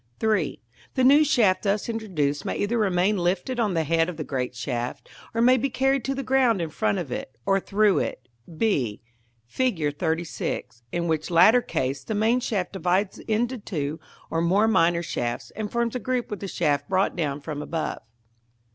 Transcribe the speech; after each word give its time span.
[Illustration: 0.19 0.53
Fig. 0.55 0.55
XXXVI.]§ 0.55 0.57
III. 0.57 0.59
The 0.95 1.03
new 1.03 1.23
shaft 1.23 1.61
thus 1.63 1.87
introduced 1.87 2.45
may 2.45 2.55
either 2.57 2.77
remain 2.79 3.17
lifted 3.19 3.59
on 3.59 3.75
the 3.75 3.83
head 3.83 4.09
of 4.09 4.17
the 4.17 4.23
great 4.23 4.55
shaft, 4.55 5.07
or 5.35 5.41
may 5.43 5.57
be 5.57 5.69
carried 5.69 6.03
to 6.05 6.15
the 6.15 6.23
ground 6.23 6.59
in 6.59 6.71
front 6.71 6.97
of 6.97 7.11
it, 7.11 7.37
or 7.45 7.59
through 7.59 7.99
it, 7.99 8.27
b, 8.57 9.03
Fig. 9.45 9.77
XXXVI.; 9.77 10.81
in 10.91 11.07
which 11.07 11.29
latter 11.29 11.61
case 11.61 12.03
the 12.03 12.15
main 12.15 12.39
shaft 12.39 12.73
divides 12.73 13.19
into 13.19 13.59
two 13.59 13.99
or 14.31 14.41
more 14.41 14.67
minor 14.67 15.03
shafts, 15.03 15.51
and 15.55 15.71
forms 15.71 15.95
a 15.95 15.99
group 15.99 16.31
with 16.31 16.39
the 16.39 16.47
shaft 16.47 16.89
brought 16.89 17.15
down 17.15 17.39
from 17.39 17.61
above. 17.61 18.01